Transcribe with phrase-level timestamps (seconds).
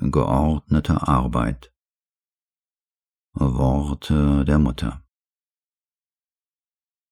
[0.00, 1.72] geordnete Arbeit.
[3.34, 5.04] Worte der Mutter.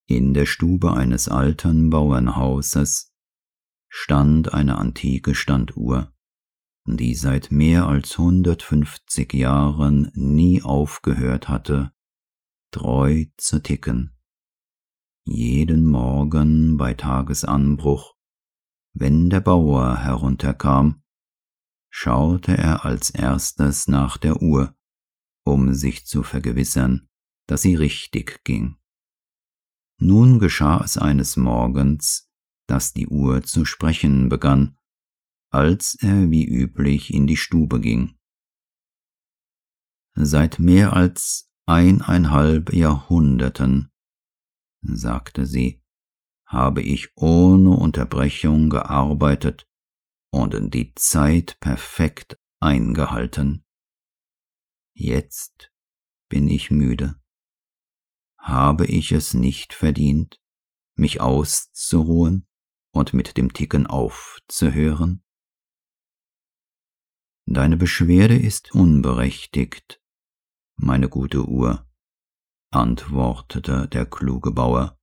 [0.08, 3.12] In der Stube eines alten Bauernhauses
[3.88, 6.12] stand eine antike Standuhr,
[6.86, 11.92] die seit mehr als 150 Jahren nie aufgehört hatte,
[12.70, 14.16] treu zu ticken.
[15.24, 18.14] Jeden Morgen bei Tagesanbruch,
[18.92, 21.02] wenn der Bauer herunterkam,
[21.98, 24.76] schaute er als erstes nach der Uhr,
[25.46, 27.08] um sich zu vergewissern,
[27.48, 28.76] dass sie richtig ging.
[29.98, 32.30] Nun geschah es eines Morgens,
[32.68, 34.76] dass die Uhr zu sprechen begann,
[35.50, 38.18] als er wie üblich in die Stube ging.
[40.14, 43.90] Seit mehr als eineinhalb Jahrhunderten,
[44.82, 45.82] sagte sie,
[46.44, 49.66] habe ich ohne Unterbrechung gearbeitet
[50.30, 53.64] und die Zeit perfekt eingehalten.
[54.94, 55.72] Jetzt
[56.28, 57.20] bin ich müde.
[58.38, 60.40] Habe ich es nicht verdient,
[60.94, 62.46] mich auszuruhen
[62.92, 65.22] und mit dem Ticken aufzuhören?
[67.44, 70.00] Deine Beschwerde ist unberechtigt,
[70.76, 71.88] meine gute Uhr,
[72.70, 74.98] antwortete der kluge Bauer,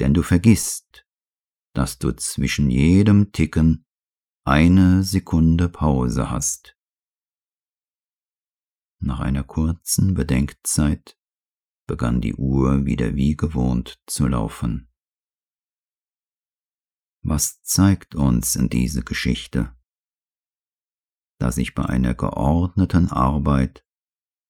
[0.00, 1.06] denn du vergisst,
[1.72, 3.86] dass du zwischen jedem Ticken
[4.44, 6.76] eine Sekunde Pause hast.
[9.00, 11.18] Nach einer kurzen Bedenkzeit
[11.86, 14.90] begann die Uhr wieder wie gewohnt zu laufen.
[17.22, 19.74] Was zeigt uns diese Geschichte?
[21.38, 23.84] dass sich bei einer geordneten Arbeit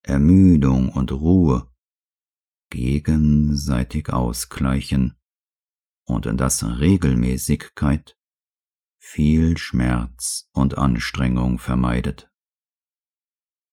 [0.02, 1.72] Ermüdung und Ruhe
[2.70, 5.16] gegenseitig ausgleichen
[6.06, 8.16] und dass Regelmäßigkeit
[9.06, 12.30] viel Schmerz und Anstrengung vermeidet.